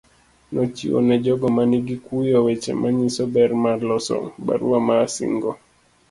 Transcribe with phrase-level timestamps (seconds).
[0.53, 5.51] Nochiwo ne jogo ma nigi kuyo weche manyiso ber mar loso barua mar singo.